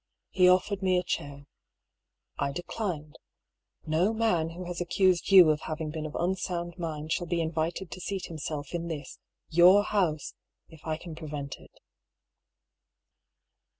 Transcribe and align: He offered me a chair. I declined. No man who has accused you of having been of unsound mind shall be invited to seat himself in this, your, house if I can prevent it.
He 0.31 0.49
offered 0.49 0.81
me 0.81 0.97
a 0.97 1.03
chair. 1.03 1.45
I 2.39 2.51
declined. 2.53 3.19
No 3.85 4.13
man 4.15 4.49
who 4.49 4.65
has 4.65 4.81
accused 4.81 5.29
you 5.29 5.51
of 5.51 5.61
having 5.61 5.91
been 5.91 6.07
of 6.07 6.15
unsound 6.15 6.75
mind 6.79 7.11
shall 7.11 7.27
be 7.27 7.39
invited 7.39 7.91
to 7.91 8.01
seat 8.01 8.25
himself 8.25 8.69
in 8.73 8.87
this, 8.87 9.19
your, 9.51 9.83
house 9.83 10.33
if 10.69 10.81
I 10.87 10.97
can 10.97 11.13
prevent 11.13 11.57
it. 11.59 11.79